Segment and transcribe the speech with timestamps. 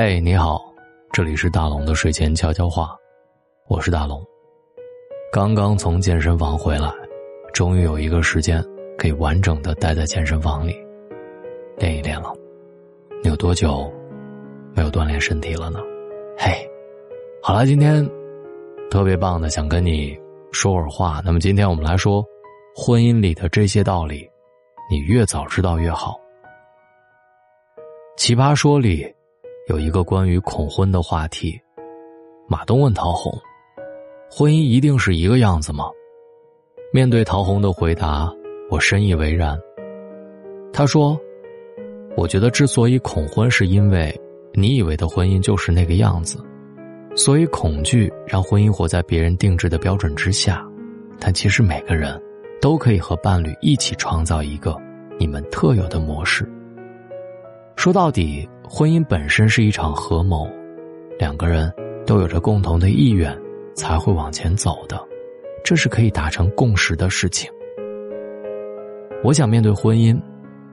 [0.00, 0.62] 嘿，你好，
[1.10, 2.96] 这里是大龙的睡前悄悄话，
[3.66, 4.24] 我是大龙。
[5.32, 6.88] 刚刚从健身房回来，
[7.52, 8.64] 终于有一个时间
[8.96, 10.72] 可以完整的待在健身房里
[11.78, 12.32] 练一练了。
[13.24, 13.92] 你有多久
[14.72, 15.80] 没有锻炼身体了呢？
[16.38, 16.52] 嘿，
[17.42, 18.08] 好了，今天
[18.92, 20.16] 特别棒的，想跟你
[20.52, 21.20] 说会儿话。
[21.24, 22.24] 那么今天我们来说
[22.72, 24.30] 婚姻里的这些道理，
[24.88, 26.16] 你越早知道越好。
[28.16, 29.12] 奇葩说里。
[29.68, 31.60] 有一个关于恐婚的话题，
[32.48, 33.30] 马东问陶虹
[34.32, 35.84] ：“婚姻一定是一个样子吗？”
[36.90, 38.32] 面对陶虹的回答，
[38.70, 39.58] 我深以为然。
[40.72, 41.20] 他说
[42.16, 44.10] ：“我觉得之所以恐婚，是因为
[44.54, 46.42] 你以为的婚姻就是那个样子，
[47.14, 50.66] 所以恐惧让婚姻活在别人定制的标准之下。
[51.20, 52.18] 但其实每个人
[52.58, 54.74] 都可以和伴侣一起创造一个
[55.18, 56.50] 你们特有的模式。
[57.76, 60.46] 说到底。”婚姻本身是一场合谋，
[61.18, 61.72] 两个人
[62.06, 63.34] 都有着共同的意愿，
[63.74, 65.02] 才会往前走的，
[65.64, 67.50] 这是可以达成共识的事情。
[69.24, 70.20] 我想面对婚姻，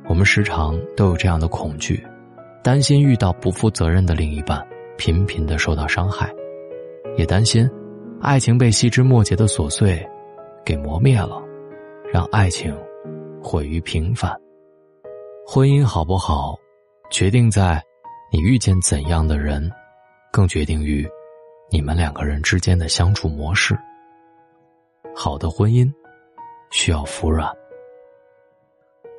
[0.10, 2.04] 我们时常都有这样的恐惧，
[2.62, 4.62] 担心遇到不负责任的另一半，
[4.98, 6.30] 频频的受到伤害，
[7.16, 7.68] 也担心
[8.20, 10.06] 爱情被细枝末节的琐碎
[10.66, 11.42] 给磨灭了，
[12.12, 12.76] 让爱情
[13.42, 14.30] 毁于平凡。
[15.48, 16.58] 婚姻好不好？
[17.10, 17.82] 决定在
[18.32, 19.72] 你遇见怎样的人，
[20.32, 21.08] 更决定于
[21.72, 23.78] 你们两个人之间的相处模式。
[25.16, 25.92] 好的婚姻
[26.72, 27.50] 需要服软。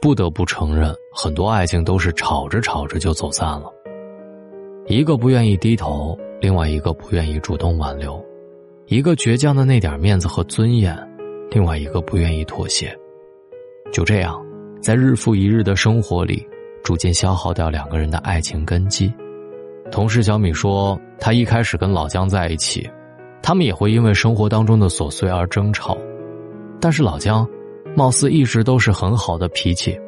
[0.01, 3.73] 不得不承认，很多爱情都是吵着吵着就走散了。
[4.87, 8.23] 一个不愿意低头，另外一个不愿意主动挽留；
[8.87, 10.97] 一个倔强的那点面子和尊严，
[11.51, 12.95] 另外一个不愿意妥协。
[13.91, 14.45] 就这样，
[14.83, 16.47] 在日复一日的生活里。
[16.87, 19.13] 逐渐消耗掉两个人的爱情根基。
[19.91, 22.89] 同事小米说，她一开始跟老姜在一起，
[23.43, 25.99] 他们也会因为生活当中的琐碎而争吵，
[26.81, 27.45] 但是老姜，
[27.97, 29.99] 貌似一直都是很好的脾气，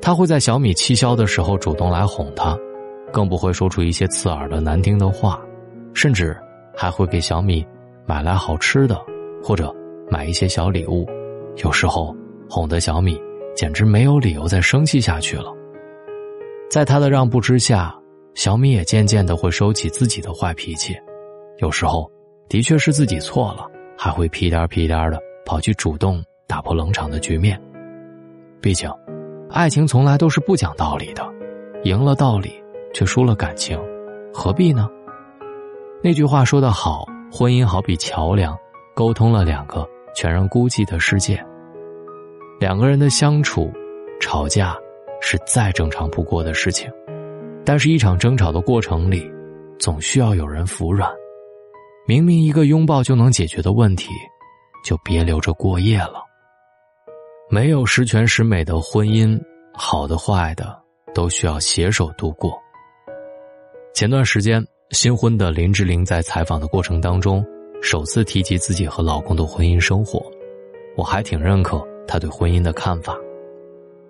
[0.00, 2.56] 他会在小米气消的时候主动来哄她，
[3.12, 5.38] 更不会说出一些刺耳的难听的话，
[5.92, 6.34] 甚至
[6.74, 7.62] 还会给小米
[8.06, 8.98] 买来好吃的，
[9.42, 9.70] 或者
[10.10, 11.06] 买一些小礼物，
[11.62, 12.16] 有时候
[12.48, 13.20] 哄得小米
[13.54, 15.52] 简直没有理由再生气下去了。
[16.70, 17.94] 在他的让步之下，
[18.34, 20.94] 小米也渐渐的会收起自己的坏脾气，
[21.58, 22.10] 有时候
[22.48, 27.58] 的确是自己错了，还会屁颠屁颠的跑去主动打破冷场的局面。
[28.60, 28.90] 毕竟，
[29.50, 31.26] 爱情从来都是不讲道理的，
[31.84, 32.52] 赢了道理
[32.92, 33.80] 却输了感情，
[34.32, 34.88] 何必呢？
[36.02, 38.54] 那句话说得好，婚姻好比桥梁，
[38.94, 41.42] 沟通了两个全然孤寂的世界。
[42.60, 43.72] 两个人的相处，
[44.20, 44.76] 吵架。
[45.20, 46.90] 是再正常不过的事情，
[47.64, 49.30] 但是，一场争吵的过程里，
[49.78, 51.10] 总需要有人服软。
[52.06, 54.08] 明明一个拥抱就能解决的问题，
[54.84, 56.24] 就别留着过夜了。
[57.50, 59.38] 没有十全十美的婚姻，
[59.74, 60.74] 好的坏的
[61.14, 62.58] 都需要携手度过。
[63.94, 67.44] 前段时间，新婚的林志玲在采访的过程当中，
[67.82, 70.22] 首次提及自己和老公的婚姻生活，
[70.96, 73.14] 我还挺认可她对婚姻的看法。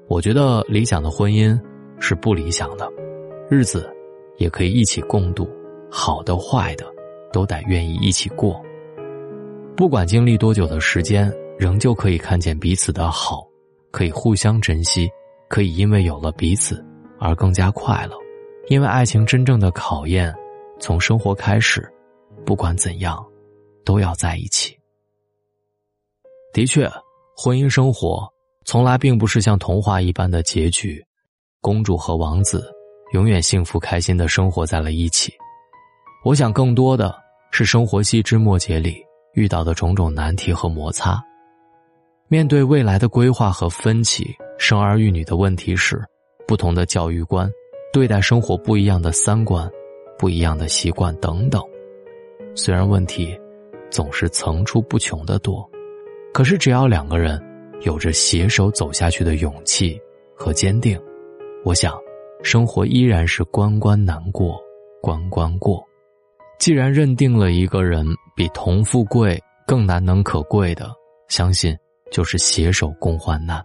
[0.08, 1.58] 我觉得理想的婚姻
[2.00, 2.90] 是不理想的，
[3.50, 3.94] 日子
[4.38, 5.46] 也可以一起共度，
[5.90, 6.86] 好的坏的
[7.30, 8.58] 都得愿意一起过。
[9.76, 13.46] 不管经历多久的时间，仍旧可以看见彼此的好，
[13.90, 15.10] 可以互相珍惜，
[15.46, 16.82] 可以因为有了彼此
[17.18, 18.16] 而更加快乐。
[18.68, 20.34] 因为爱情真正的考验
[20.80, 21.86] 从生活开始，
[22.46, 23.22] 不管怎样，
[23.84, 24.74] 都要在一起。
[26.54, 26.90] 的确，
[27.36, 28.26] 婚姻生活。
[28.68, 31.02] 从来并不是像童话一般的结局，
[31.62, 32.70] 公主和王子
[33.14, 35.32] 永远幸福开心的生活在了一起。
[36.22, 37.16] 我想，更多的
[37.50, 39.02] 是生活细枝末节里
[39.32, 41.18] 遇到的种种难题和摩擦。
[42.28, 45.98] 面对未来的规划和分歧，生儿育女的问题时，
[46.46, 47.50] 不同的教育观，
[47.90, 49.66] 对待生活不一样的三观，
[50.18, 51.62] 不一样的习惯等等。
[52.54, 53.34] 虽然问题
[53.90, 55.66] 总是层出不穷的多，
[56.34, 57.42] 可是只要两个人。
[57.80, 60.00] 有着携手走下去的勇气
[60.34, 61.00] 和坚定，
[61.64, 61.96] 我想，
[62.42, 64.60] 生活依然是关关难过
[65.00, 65.84] 关关过。
[66.58, 68.04] 既然认定了一个人
[68.34, 70.90] 比同富贵更难能可贵的，
[71.28, 71.76] 相信
[72.10, 73.64] 就是携手共患难，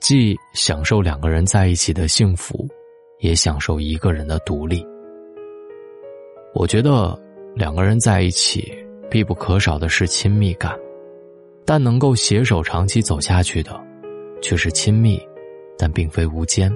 [0.00, 2.66] 既享受两个人在一起的幸福，
[3.20, 4.82] 也享受一个人的独立。
[6.54, 7.20] 我觉得
[7.54, 8.72] 两个人在一起
[9.10, 10.74] 必不可少的是亲密感。
[11.70, 13.78] 但能够携手长期走下去的，
[14.40, 15.20] 却是亲密，
[15.76, 16.74] 但并非无间。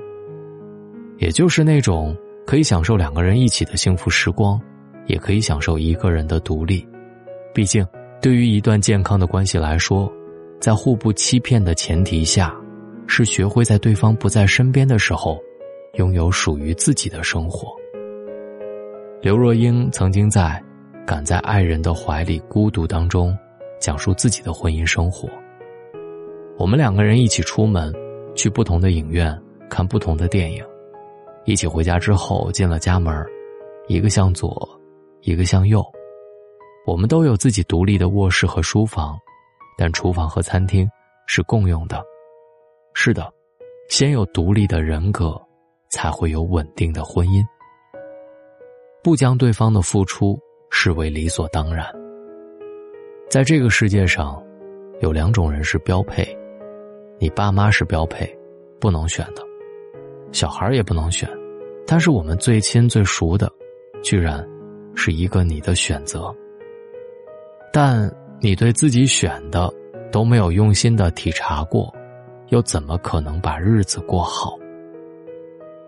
[1.17, 2.15] 也就是那种
[2.47, 4.61] 可以享受两个人一起的幸福时光，
[5.07, 6.87] 也可以享受一个人的独立。
[7.55, 7.87] 毕竟，
[8.21, 10.13] 对于一段健康的关系来说，
[10.61, 12.55] 在互不欺骗的前提下，
[13.07, 15.41] 是学会在对方不在身边的时候，
[15.95, 17.75] 拥有属于自己的生活。
[19.23, 20.63] 刘若英曾经在
[21.07, 23.35] 《赶在爱人的怀里孤独》当中，
[23.83, 25.29] 讲述自己的婚姻生活。
[26.57, 27.93] 我们两个人一起出门，
[28.37, 29.37] 去不同的影院
[29.69, 30.65] 看不同的电影，
[31.45, 33.27] 一起回家之后进了家门，
[33.89, 34.67] 一个向左，
[35.23, 35.85] 一个向右。
[36.87, 39.19] 我们都有自己独立的卧室和书房。
[39.79, 40.89] 但厨房和餐厅
[41.27, 42.01] 是共用的。
[42.93, 43.33] 是的，
[43.89, 45.35] 先有独立的人格，
[45.89, 47.43] 才会有稳定的婚姻。
[49.03, 50.39] 不将对方的付出
[50.71, 52.02] 视为理所当然。
[53.33, 54.45] 在这个世界上，
[55.01, 56.23] 有两种人是标配：
[57.19, 58.31] 你爸妈是标配，
[58.79, 59.41] 不能选的；
[60.33, 61.27] 小孩也不能选。
[61.87, 63.51] 但是我们最亲最熟的，
[64.03, 64.47] 居然
[64.95, 66.31] 是一个你的选择。
[67.73, 68.15] 但。
[68.45, 69.73] 你对自己选的
[70.11, 71.95] 都没有用心的体察过，
[72.49, 74.59] 又怎么可能把日子过好？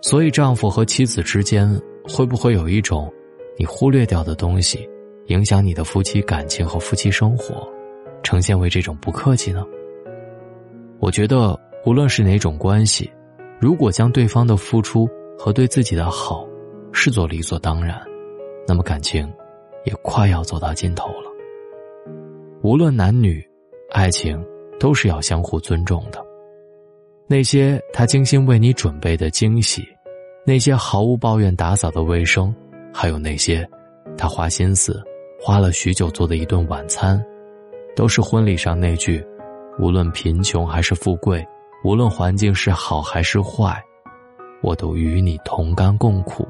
[0.00, 1.69] 所以，丈夫和妻子之间
[2.08, 3.12] 会不会有一种
[3.58, 4.88] 你忽略掉的东西，
[5.26, 7.66] 影响你的夫妻感情和夫妻生活，
[8.22, 9.64] 呈现为这种不客气呢？
[10.98, 13.10] 我觉得，无论是哪种关系，
[13.58, 16.46] 如果将对方的付出和对自己的好
[16.92, 18.00] 视作理所当然，
[18.66, 19.30] 那么感情
[19.84, 21.30] 也快要走到尽头了。
[22.62, 23.42] 无论男女，
[23.90, 24.42] 爱情
[24.78, 26.24] 都是要相互尊重的。
[27.26, 29.82] 那些他精心为你准备的惊喜，
[30.46, 32.54] 那些毫无抱怨打扫的卫生，
[32.92, 33.66] 还有那些
[34.16, 35.02] 他花心思
[35.46, 37.23] 花了许久做的一顿晚餐，
[37.94, 39.23] 都是婚礼上那句
[39.79, 41.46] “无论贫穷还是富贵，
[41.85, 43.79] 无论环境是好还是坏，
[44.62, 46.49] 我都与你同甘共苦，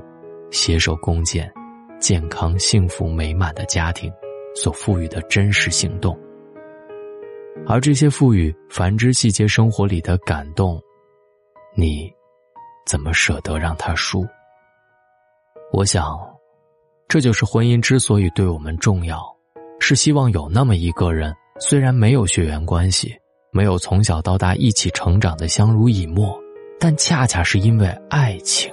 [0.53, 1.53] 携手共建
[1.99, 4.13] 健康幸福美满的家庭”。
[4.55, 6.17] 所赋予的真实行动，
[7.67, 10.81] 而这些赋予繁枝细节生活里的感动，
[11.75, 12.09] 你
[12.87, 14.25] 怎么舍得让他输？
[15.73, 16.17] 我想，
[17.09, 19.23] 这就是婚姻之所以对我们重要，
[19.79, 23.15] 是希望有那么一个人，虽然没有血缘关系，
[23.53, 26.37] 没有从小到大一起成长的相濡以沫，
[26.81, 28.73] 但恰恰是因为爱情，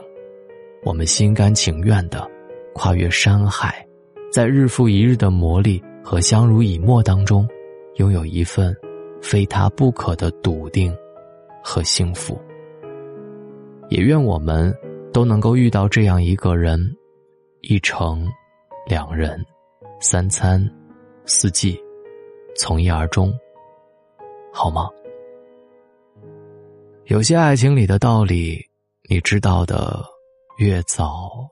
[0.83, 2.27] 我们心甘情愿的
[2.73, 3.85] 跨越山海。
[4.31, 7.47] 在日复一日的磨砺和相濡以沫当中，
[7.97, 8.75] 拥有一份
[9.21, 10.95] 非他不可的笃定
[11.61, 12.39] 和幸福。
[13.89, 14.73] 也愿我们
[15.11, 16.79] 都能够遇到这样一个人，
[17.61, 18.27] 一城、
[18.87, 19.39] 两人、
[19.99, 20.59] 三餐、
[21.25, 21.79] 四季，
[22.57, 23.31] 从一而终，
[24.51, 24.89] 好吗？
[27.05, 28.59] 有些爱情里的道理，
[29.07, 30.03] 你知道的
[30.57, 31.47] 越早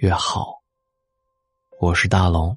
[0.00, 0.52] 越好。
[1.80, 2.54] 我是大龙，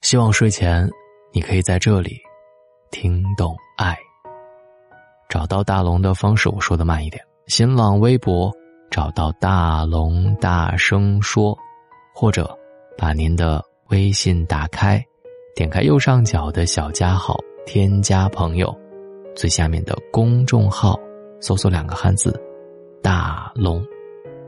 [0.00, 0.88] 希望睡前
[1.34, 2.18] 你可以在这里
[2.90, 3.94] 听懂爱。
[5.28, 7.22] 找到大龙的方式，我说的慢一点。
[7.46, 8.50] 新浪微博
[8.90, 11.58] 找到大龙，大声说，
[12.14, 12.56] 或者
[12.96, 15.04] 把您的微信打开，
[15.54, 18.74] 点开右上角的小加号，添加朋友，
[19.34, 20.98] 最下面的公众号
[21.40, 22.40] 搜索两个汉字
[23.02, 23.84] “大龙”，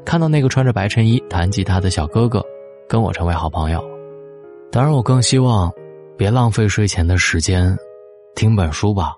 [0.06, 2.42] 看到那个穿着白衬衣弹吉他的小哥哥。
[2.88, 3.84] 跟我成为好朋友，
[4.70, 5.68] 当然，我更希望
[6.16, 7.76] 别浪费睡前的时间，
[8.36, 9.12] 听本书吧。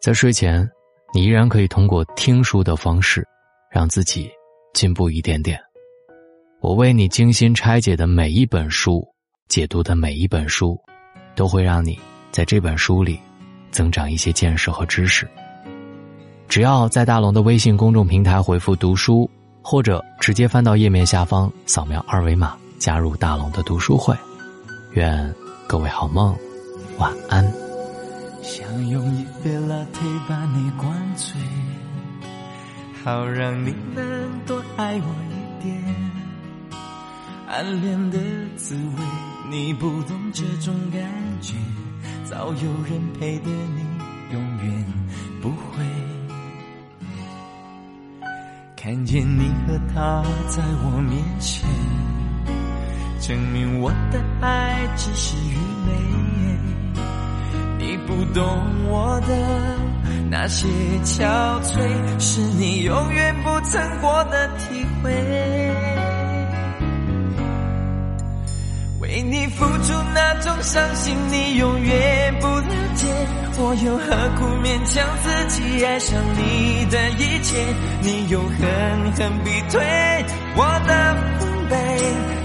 [0.00, 0.64] 在睡前，
[1.12, 3.26] 你依然可以通过听书的方式，
[3.72, 4.30] 让自己
[4.72, 5.60] 进步一点点。
[6.60, 9.06] 我为你精心拆解的每一本书，
[9.48, 10.76] 解读的每一本书，
[11.36, 11.96] 都会让你
[12.32, 13.20] 在这本书里
[13.70, 15.28] 增长一些见识和知识。
[16.48, 19.30] 只要在大龙的微信公众平台回复“读书”，
[19.62, 22.56] 或者直接翻到页面下方扫描二维码。
[22.78, 24.16] 加入大龙的读书会，
[24.92, 25.34] 愿
[25.66, 26.36] 各位好梦，
[26.98, 27.44] 晚安。
[28.40, 31.36] 想用一杯 latte 把你灌醉，
[33.04, 36.17] 好让你能多爱我一点。
[37.48, 38.18] 暗恋的
[38.56, 39.02] 滋味，
[39.50, 41.00] 你不懂这种感
[41.40, 41.54] 觉，
[42.24, 43.86] 早有人陪的你
[44.34, 44.84] 永远
[45.40, 45.82] 不会。
[48.76, 51.66] 看见你和他在我面前。
[53.18, 55.90] 证明我的爱只是愚昧，
[57.78, 58.44] 你不懂
[58.88, 59.32] 我的
[60.30, 60.68] 那些
[61.02, 61.24] 憔
[61.62, 65.57] 悴，是你永远不曾过的体会。
[69.50, 73.06] 付出那种伤心，你永远不了解，
[73.58, 74.04] 我又何
[74.38, 77.56] 苦勉强自己爱上你的一切？
[78.00, 79.80] 你又狠狠逼退。
[80.56, 81.76] 我的防备，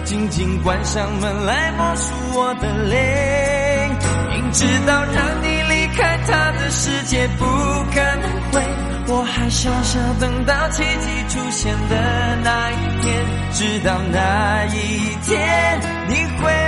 [0.06, 3.90] 紧紧关上门来默数我的泪。
[4.30, 8.62] 明知道让你离开他的世界不可能会，
[9.08, 13.26] 我还傻傻等到奇迹出现的那一天。
[13.54, 16.63] 直到那一天，你会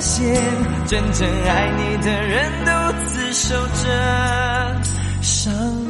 [0.00, 0.42] 现，
[0.86, 2.70] 真正爱你的人独
[3.08, 4.82] 自守着
[5.22, 5.85] 伤。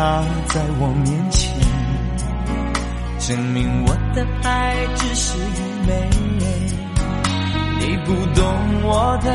[0.00, 1.52] 他在我面前，
[3.18, 6.08] 证明我的爱只是愚昧。
[7.80, 8.42] 你不懂
[8.82, 9.28] 我的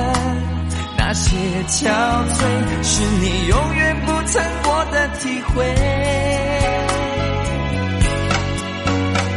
[0.97, 5.63] 那些憔悴，是你永远不曾过的体会。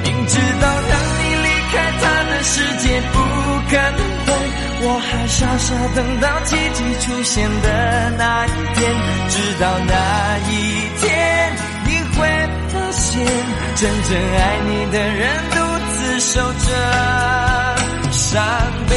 [0.04, 3.20] 明知道让你离开他的世界不
[3.68, 4.32] 可能会。
[4.80, 8.80] 我还傻傻等到奇迹出现的那一天，
[9.28, 9.92] 直到那
[13.80, 15.56] 真正爱你的人独
[15.94, 16.66] 自守着
[18.10, 18.42] 伤
[18.88, 18.96] 悲。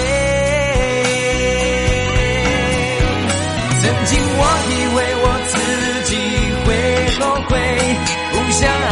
[3.79, 5.53] 曾经我以为我自
[6.09, 6.11] 己
[6.65, 6.67] 会
[7.19, 7.51] 后悔，
[8.31, 8.91] 不想爱